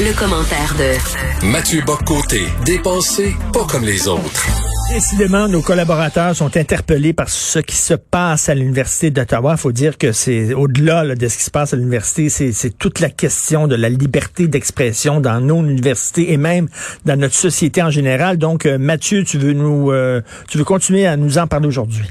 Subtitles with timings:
[0.00, 4.46] Le, commentaire de Mathieu Boccoté, dépensé pas comme les autres.
[4.88, 9.52] Décidément, nos collaborateurs sont interpellés par ce qui se passe à l'Université d'Ottawa.
[9.56, 13.00] Il faut dire que c'est au-delà de ce qui se passe à l'université, c'est toute
[13.00, 16.68] la question de la liberté d'expression dans nos universités et même
[17.04, 18.38] dans notre société en général.
[18.38, 22.10] Donc, euh, Mathieu, tu veux nous, euh, tu veux continuer à nous en parler aujourd'hui?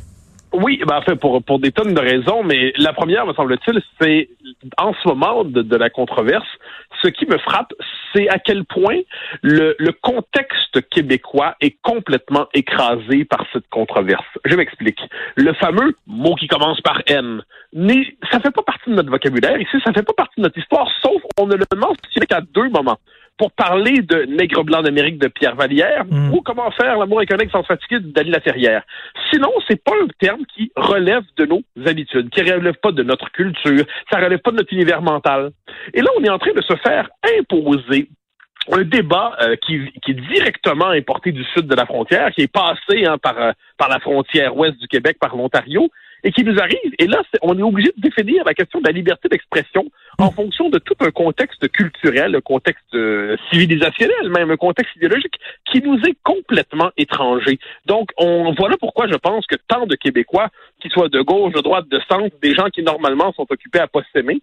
[0.54, 4.30] Oui, ben en pour, pour des tonnes de raisons, mais la première, me semble-t-il, c'est
[4.78, 6.48] en ce moment de, la controverse,
[7.02, 7.74] ce qui me frappe,
[8.14, 9.00] c'est à quel point
[9.42, 14.26] le, le contexte québécois est complètement écrasé par cette controverse.
[14.44, 15.00] Je m'explique.
[15.36, 17.42] Le fameux mot qui commence par N,
[18.30, 20.90] ça fait pas partie de notre vocabulaire ici, ça fait pas partie de notre histoire,
[21.02, 22.98] sauf on ne le mentionne qu'à deux moments
[23.42, 26.32] pour parler de Nègre blanc d'Amérique de Pierre Vallière mm.
[26.32, 28.84] ou comment faire l'amour économique sans fatiguer d'Ali Laferrière.
[29.32, 33.32] Sinon, c'est pas un terme qui relève de nos habitudes, qui relève pas de notre
[33.32, 35.54] culture, ça relève pas de notre univers mental.
[35.96, 37.10] Et là, on est en train de se faire
[37.40, 38.10] imposer
[38.72, 42.54] un débat euh, qui, qui, est directement importé du sud de la frontière, qui est
[42.54, 45.90] passé hein, par, euh, par la frontière ouest du Québec, par l'Ontario,
[46.24, 46.94] et qui nous arrive.
[47.00, 49.86] Et là, on est obligé de définir la question de la liberté d'expression
[50.18, 50.34] en mm.
[50.34, 55.82] fonction de tout un contexte culturel, un contexte euh, civilisationnel, même un contexte idéologique qui
[55.82, 57.60] nous est complètement étranger.
[57.86, 60.50] Donc, on voilà pourquoi je pense que tant de Québécois,
[60.80, 63.88] qu'ils soient de gauche, de droite, de centre, des gens qui normalement sont occupés à
[63.88, 64.42] pas s'aimer,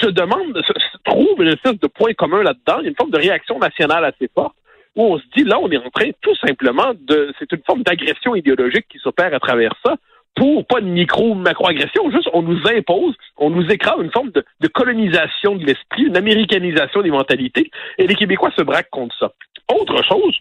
[0.00, 0.72] se demandent, se,
[1.04, 4.54] trouvent une espèce de point commun là-dedans, une forme de réaction nationale assez forte
[4.94, 7.82] où on se dit là, on est en train tout simplement de, c'est une forme
[7.82, 9.96] d'agression idéologique qui s'opère à travers ça
[10.34, 14.68] pour pas de micro macro-agression, juste on nous impose, on nous écrase une forme de,
[14.68, 19.32] colonisation de l'esprit, une américanisation des mentalités, et les Québécois se braquent contre ça.
[19.72, 20.38] Autre chose,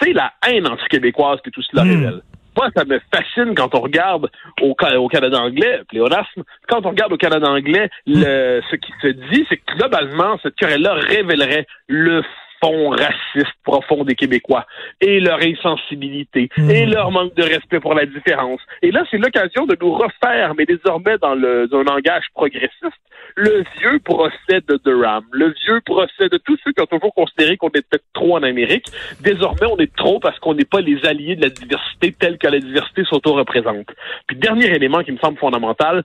[0.00, 1.88] c'est la haine anti-québécoise que tout cela hmm.
[1.88, 2.22] révèle.
[2.56, 4.28] Moi, ça me fascine quand on regarde
[4.60, 9.08] au, au Canada anglais, pléonasme, quand on regarde au Canada anglais, le, ce qui se
[9.08, 12.22] dit, c'est que globalement, cette querelle-là révélerait le
[12.60, 14.66] fond raciste profond des Québécois
[15.00, 16.70] et leur insensibilité hmm.
[16.70, 18.60] et leur manque de respect pour la différence.
[18.82, 22.98] Et là, c'est l'occasion de nous refaire, mais désormais dans, le, un langage progressiste,
[23.36, 27.56] le vieux procès de Durham, le vieux procès de tous ceux qui ont toujours considéré
[27.56, 28.86] qu'on était trop en Amérique.
[29.20, 32.48] Désormais, on est trop parce qu'on n'est pas les alliés de la diversité telle que
[32.48, 33.88] la diversité s'auto-représente.
[34.26, 36.02] Puis dernier élément qui me semble fondamental,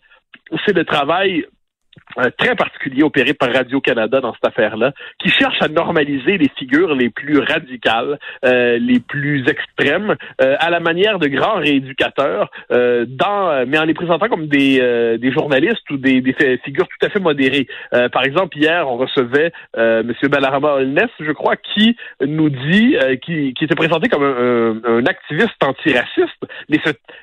[0.65, 1.45] c'est le travail
[2.37, 7.09] très particulier opéré par Radio-Canada dans cette affaire-là, qui cherche à normaliser les figures les
[7.09, 13.65] plus radicales, euh, les plus extrêmes, euh, à la manière de grands rééducateurs, euh, dans,
[13.67, 16.33] mais en les présentant comme des, des journalistes ou des, des,
[16.63, 17.67] figures tout à fait modérées.
[18.11, 20.13] par exemple, hier, on recevait M.
[20.29, 25.63] Balarama Olness, je crois, qui nous dit, qui, qui était présenté comme un, un, activiste
[25.63, 26.79] antiraciste, mais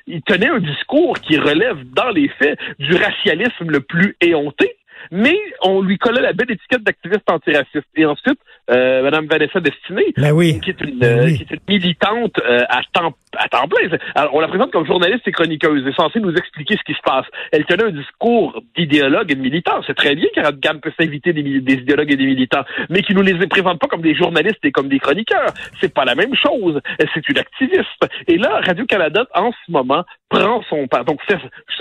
[0.07, 4.60] il tenait un discours qui relève dans les faits du racialisme le plus éhonté
[5.11, 7.87] mais on lui collait la belle étiquette d'activiste antiraciste.
[7.95, 8.39] Et ensuite,
[8.69, 10.59] euh, Mme Vanessa Destinée, ben oui.
[10.61, 13.97] qui, est une, ben euh, qui est une militante euh, à, temps, à temps plein.
[14.15, 17.01] Alors, on la présente comme journaliste et chroniqueuse, est censée nous expliquer ce qui se
[17.03, 17.25] passe.
[17.51, 19.81] Elle tenait un discours d'idéologue et de militant.
[19.85, 23.21] C'est très bien qu'Aradgan peut s'inviter des, des, idéologues et des militants, mais qui nous
[23.21, 25.53] les présente pas comme des journalistes et comme des chroniqueurs.
[25.79, 26.79] C'est pas la même chose.
[27.13, 28.07] C'est une activiste.
[28.27, 31.05] Et là, Radio-Canada, en ce moment, prend son part.
[31.05, 31.19] Donc,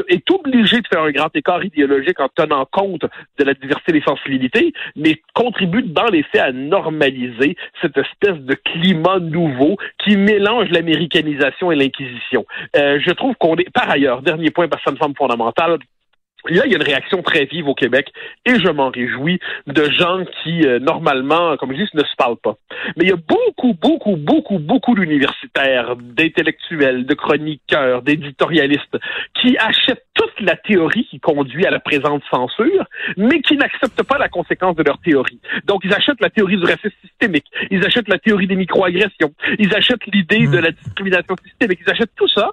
[0.08, 3.04] est obligé de faire un grand écart idéologique en tenant compte
[3.38, 8.54] de la diversité des sensibilités, mais contribue dans les faits à normaliser cette espèce de
[8.54, 12.44] climat nouveau qui mélange l'américanisation et l'inquisition.
[12.76, 15.78] Euh, je trouve qu'on est, par ailleurs, dernier point, parce que ça me semble fondamental,
[16.48, 18.12] Là, il y a une réaction très vive au Québec
[18.46, 22.38] et je m'en réjouis de gens qui, euh, normalement, comme je dis, ne se parlent
[22.42, 22.56] pas.
[22.96, 28.98] Mais il y a beaucoup, beaucoup, beaucoup, beaucoup d'universitaires, d'intellectuels, de chroniqueurs, d'éditorialistes
[29.40, 32.84] qui achètent toute la théorie qui conduit à la présente censure,
[33.16, 35.40] mais qui n'acceptent pas la conséquence de leur théorie.
[35.64, 39.74] Donc, ils achètent la théorie du racisme systémique, ils achètent la théorie des microagressions, ils
[39.74, 42.52] achètent l'idée de la discrimination systémique, ils achètent tout ça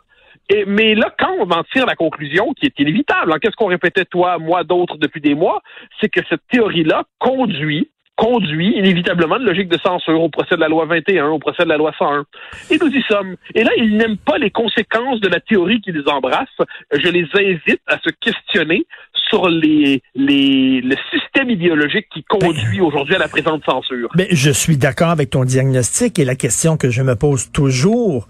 [0.50, 3.68] et, mais là, quand on en tire la conclusion, qui est inévitable, hein, qu'est-ce qu'on
[3.68, 5.62] répétait toi, moi, d'autres depuis des mois,
[6.00, 10.68] c'est que cette théorie-là conduit conduit inévitablement une logique de censure au procès de la
[10.68, 12.26] loi 21, au procès de la loi 101.
[12.72, 13.36] Et nous y sommes.
[13.54, 16.50] Et là, ils n'aiment pas les conséquences de la théorie qui les embrasse.
[16.92, 18.88] Je les invite à se questionner
[19.30, 24.10] sur les, les, le système idéologique qui conduit ben, aujourd'hui à la présente censure.
[24.16, 27.52] Mais ben, je suis d'accord avec ton diagnostic et la question que je me pose
[27.52, 28.28] toujours,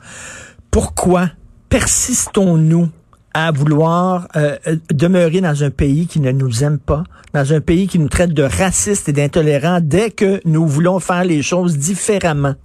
[0.69, 1.29] pourquoi
[1.69, 2.89] persistons-nous?
[3.37, 4.57] À vouloir euh,
[4.89, 7.03] demeurer dans un pays qui ne nous aime pas,
[7.35, 11.23] dans un pays qui nous traite de racistes et d'intolérants dès que nous voulons faire
[11.23, 12.55] les choses différemment.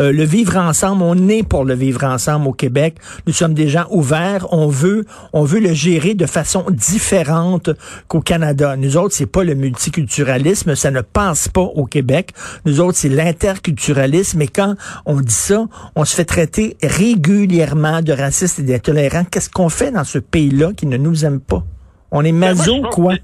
[0.00, 2.96] Euh, le vivre ensemble, on est pour le vivre ensemble au Québec.
[3.26, 4.46] Nous sommes des gens ouverts.
[4.52, 7.70] On veut, on veut le gérer de façon différente
[8.08, 8.76] qu'au Canada.
[8.76, 12.32] Nous autres, c'est pas le multiculturalisme, ça ne passe pas au Québec.
[12.64, 14.42] Nous autres, c'est l'interculturalisme.
[14.42, 14.74] Et quand
[15.04, 19.24] on dit ça, on se fait traiter régulièrement de racistes et d'intolérants.
[19.30, 21.64] Qu'est-ce qu'on fait dans ce pays-là qui ne nous aime pas?
[22.10, 23.14] On est ben, maso, quoi?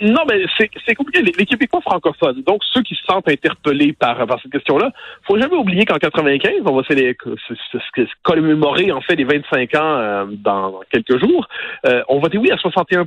[0.00, 0.44] Non, mais
[0.86, 1.20] c'est compliqué.
[1.22, 4.90] Les, Québécois francophones, donc ceux qui se sentent interpellés par, par cette question-là,
[5.26, 10.24] faut jamais oublier qu'en 95, on va se commémorer en fait les 25 ans euh,
[10.30, 11.48] dans, quelques jours,
[11.86, 13.04] euh, on votait oui à 61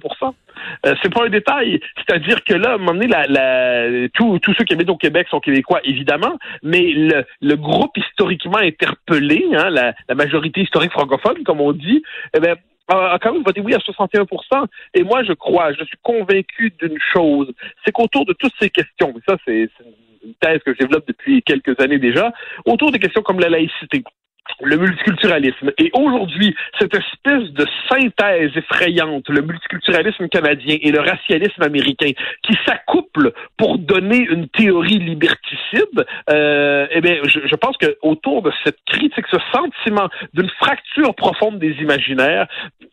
[0.86, 1.80] euh, C'est pas un détail.
[1.98, 5.28] C'est-à-dire que là, à un moment donné, la, la, tous ceux qui habitent au Québec
[5.30, 11.44] sont québécois, évidemment, mais le, le groupe historiquement interpellé, hein, la, la majorité historique francophone,
[11.44, 12.04] comme on dit,
[12.36, 12.56] eh bien,
[12.88, 14.26] a quand même voté oui à 61
[14.94, 17.52] Et moi, je crois, je suis convaincu d'une chose,
[17.86, 19.70] c'est qu'autour de toutes ces questions, mais ça, c'est
[20.24, 22.34] une thèse que je développe depuis quelques années déjà,
[22.66, 24.04] autour des questions comme la laïcité,
[24.62, 25.72] le multiculturalisme.
[25.78, 32.12] Et aujourd'hui, cette espèce de synthèse effrayante, le multiculturalisme canadien et le racialisme américain,
[32.44, 38.42] qui s'accouplent pour donner une théorie liberticide, euh, eh bien, je, je pense que autour
[38.42, 42.48] de cette critique, ce sentiment d'une fracture profonde des imaginaires,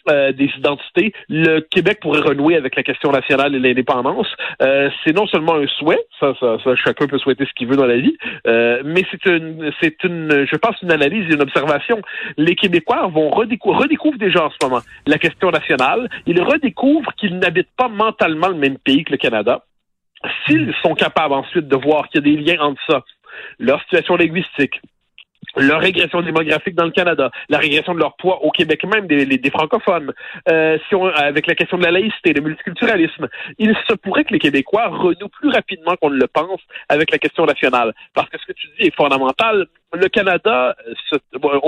[0.09, 4.27] euh, des identités, le Québec pourrait renouer avec la question nationale et l'indépendance.
[4.63, 7.77] Euh, c'est non seulement un souhait, ça, ça, ça, chacun peut souhaiter ce qu'il veut
[7.77, 8.17] dans la vie,
[8.47, 12.01] euh, mais c'est une, c'est une, je pense, une analyse et une observation.
[12.37, 16.09] Les Québécois vont redécouvrir, redécouvrent déjà en ce moment la question nationale.
[16.27, 19.65] Ils redécouvrent qu'ils n'habitent pas mentalement le même pays que le Canada.
[20.47, 23.03] S'ils sont capables ensuite de voir qu'il y a des liens entre ça,
[23.59, 24.81] leur situation linguistique,
[25.57, 29.51] leur régression démographique dans le Canada, la régression de leur poids au Québec même des,
[29.51, 30.13] francophones,
[30.49, 34.33] euh, si on, avec la question de la laïcité, le multiculturalisme, il se pourrait que
[34.33, 37.93] les Québécois renouent plus rapidement qu'on ne le pense avec la question nationale.
[38.15, 39.67] Parce que ce que tu dis est fondamental.
[39.95, 40.77] Le Canada,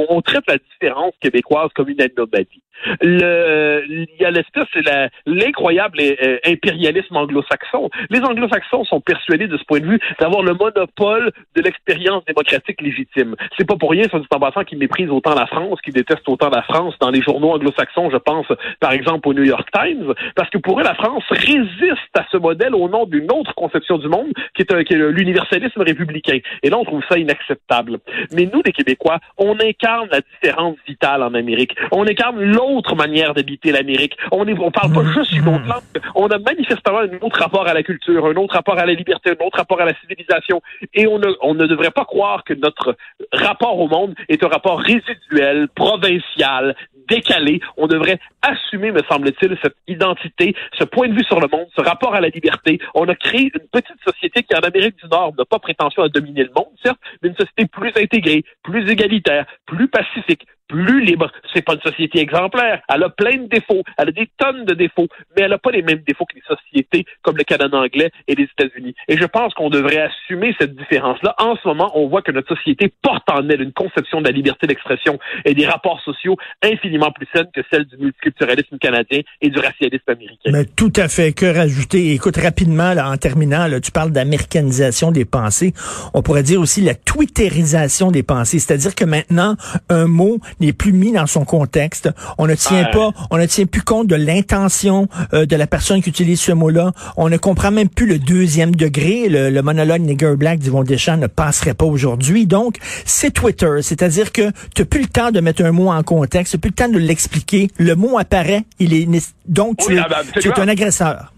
[0.08, 2.62] on, traite la différence québécoise comme une anomalie.
[3.00, 4.84] Le, il y a l'espèce, c'est
[5.26, 7.88] l'incroyable euh, impérialisme anglo-saxon.
[8.11, 12.81] Les anglo-saxons sont persuadés de ce point de vue d'avoir le monopole de l'expérience démocratique
[12.81, 13.34] légitime.
[13.56, 16.50] C'est pas pour rien, c'est en passant qu'ils méprisent autant la France, qu'ils détestent autant
[16.50, 18.46] la France dans les journaux anglo-saxons, je pense,
[18.81, 22.37] par exemple, au New York Times, parce que pour eux, la France résiste à ce
[22.37, 26.38] modèle au nom d'une autre conception du monde, qui est l'universalisme républicain.
[26.62, 27.99] Et là, on trouve ça inacceptable.
[28.33, 31.77] Mais nous, les Québécois, on incarne la différence vitale en Amérique.
[31.93, 34.17] On incarne l'autre manière d'habiter l'Amérique.
[34.33, 35.83] On est, on parle pas juste d'une autre langue.
[36.15, 39.31] On a manifestement un autre rapport à la culture, un autre rapport à la liberté,
[39.31, 40.63] un autre rapport à la civilisation.
[40.95, 42.97] Et on ne, on ne devrait pas croire que notre
[43.33, 46.75] rapport au monde est un rapport résiduel, provincial,
[47.08, 47.61] décalé.
[47.76, 51.82] On devrait assumer, me semble-t-il, cette identité, ce point de vue sur le monde, ce
[51.82, 52.79] rapport à la liberté.
[52.94, 56.08] On a créé une petite société qui, en Amérique du Nord, n'a pas prétention à
[56.08, 61.31] dominer le monde, certes, mais une société plus intégrée, plus égalitaire, plus pacifique, plus libre.
[61.53, 62.83] C'est pas une société exemplaire.
[62.89, 63.83] Elle a plein de défauts.
[63.99, 66.43] Elle a des tonnes de défauts, mais elle n'a pas les mêmes défauts que les
[66.43, 68.95] sociétés comme le Canada anglais et les États-Unis.
[69.09, 71.35] Et je pense qu'on devrait assumer cette différence-là.
[71.39, 74.33] En ce moment, on voit que notre société porte en elle une conception de la
[74.33, 79.51] liberté d'expression et des rapports sociaux infiniment plus saines que celle du multiculturalisme canadien et
[79.51, 80.51] du racialisme américain.
[80.53, 81.33] Mais tout à fait.
[81.33, 82.13] Que rajouter?
[82.13, 85.73] Écoute, rapidement, là, en terminant, là, tu parles d'américanisation des pensées.
[86.15, 88.59] On pourrait dire aussi la twitterisation des pensées.
[88.59, 89.57] C'est-à-dire que maintenant,
[89.89, 92.08] un mot n'est plus mis dans son contexte.
[92.38, 96.03] On ne tient pas, on ne tient plus compte de l'intention euh, de la personne
[96.03, 96.93] qui utilise ce mot-là.
[97.17, 99.29] On ne comprend même plus le deuxième degré.
[99.29, 102.46] Le, monologue Nigger Black d'Yvon Deschamps ne passerait pas aujourd'hui.
[102.46, 103.82] Donc, c'est Twitter.
[103.82, 106.60] C'est-à-dire que tu n'as plus le temps de mettre un mot en contexte, tu n'as
[106.60, 107.70] plus le temps de l'expliquer.
[107.79, 109.06] Le mot apparaît, il est
[109.46, 111.32] donc tu, ah ben, tu es un agresseur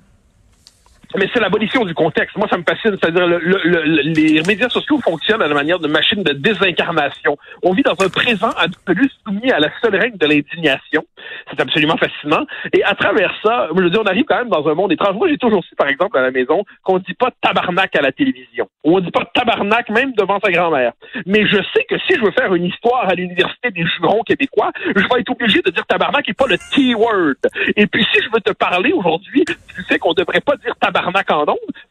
[1.16, 2.36] mais c'est l'abolition du contexte.
[2.36, 2.96] Moi, ça me fascine.
[3.00, 7.36] C'est-à-dire, le, le, les médias sociaux fonctionnent à la manière de machine de désincarnation.
[7.62, 11.04] On vit dans un présent absolu soumis à la seule règle de l'indignation.
[11.50, 12.44] C'est absolument fascinant.
[12.72, 15.16] Et à travers ça, je veux dire, on arrive quand même dans un monde étrange.
[15.16, 18.12] Moi, j'ai toujours su, par exemple, à la maison, qu'on dit pas tabarnak à la
[18.12, 18.68] télévision.
[18.84, 20.92] On dit pas tabarnak même devant sa grand-mère.
[21.26, 24.72] Mais je sais que si je veux faire une histoire à l'Université des jurons québécois,
[24.84, 27.34] je vais être obligé de dire tabarnak et pas le T-word.
[27.76, 29.44] Et puis, si je veux te parler aujourd'hui
[29.78, 31.44] tu sais qu'on devrait pas dire tabarnak tabarnak en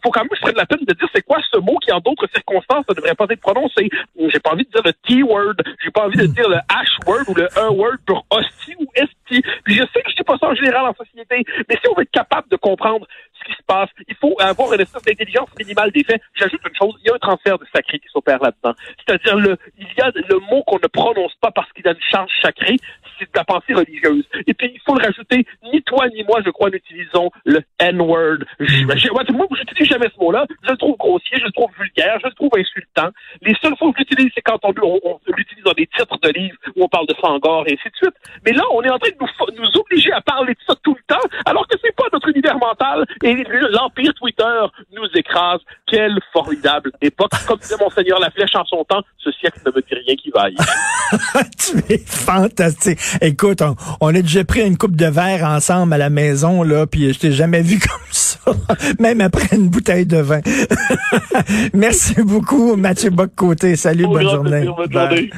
[0.04, 2.00] faut quand même je prenne la peine de dire c'est quoi ce mot qui, en
[2.00, 3.90] d'autres circonstances, ne devrait pas être prononcé.
[4.30, 7.34] J'ai pas envie de dire le T-word, j'ai pas envie de dire le H-word ou
[7.34, 9.42] le E-word pour hostie ou esti.
[9.64, 11.96] Puis je sais que je dis pas ça en général en société, mais si on
[11.96, 13.08] veut être capable de comprendre
[13.48, 13.90] qui se passe.
[14.08, 16.22] Il faut avoir une espèce d'intelligence minimale des faits.
[16.36, 18.76] J'ajoute une chose, il y a un transfert de sacré qui s'opère là-dedans.
[19.00, 22.02] C'est-à-dire, le, il y a le mot qu'on ne prononce pas parce qu'il a une
[22.12, 22.78] charge sacrée,
[23.18, 24.26] c'est de la pensée religieuse.
[24.46, 28.40] Et puis, il faut le rajouter, ni toi ni moi, je crois, n'utilisons le N-word.
[28.60, 30.46] Moi, je n'utilise jamais ce mot-là.
[30.64, 33.10] Je le trouve grossier, je le trouve vulgaire, je le trouve insultant.
[33.42, 34.74] Les seules fois où je l'utilise, c'est quand on,
[35.04, 37.96] on, l'utilise dans des titres de livres où on parle de Fangor et ainsi de
[37.96, 38.16] suite.
[38.46, 40.96] Mais là, on est en train de nous, nous obliger à parler de ça tout
[40.96, 43.32] le temps, alors que c'est pas notre univers mental et
[43.72, 44.60] l'empire Twitter
[44.94, 45.60] nous écrase.
[45.88, 47.32] Quelle formidable époque.
[47.48, 50.56] Comme disait Monseigneur Laflèche en son temps, ce siècle ne me dit rien qui vaille.
[51.58, 53.00] tu es fantastique.
[53.22, 53.62] Écoute,
[54.02, 57.20] on, a déjà pris une coupe de verre ensemble à la maison, là, puis je
[57.20, 58.52] t'ai jamais vu comme ça,
[59.00, 60.42] même après une bouteille de vin.
[61.74, 63.76] Merci beaucoup, Mathieu Bock-Côté.
[63.76, 64.66] Salut, bonne journée.
[64.66, 65.30] bonne journée.